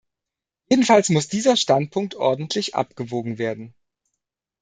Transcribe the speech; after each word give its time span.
Jedenfalls 0.67 1.09
muss 1.09 1.27
dieser 1.27 1.55
Standpunkt 1.55 2.15
ordentlich 2.15 2.73
abgewogen 2.73 3.37
werden. 3.37 3.75